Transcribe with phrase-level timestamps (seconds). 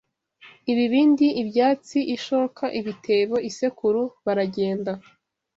[0.71, 4.01] ibibindi ibyansi ishoka ibitebo isekuru…
[4.25, 4.91] Baragenda